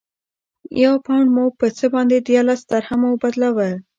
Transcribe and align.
یو 0.83 0.93
پونډ 1.05 1.27
مو 1.35 1.45
په 1.59 1.67
څه 1.77 1.85
باندې 1.93 2.17
دیارلس 2.27 2.61
درهمو 2.71 3.09
بدلاوه. 3.21 3.69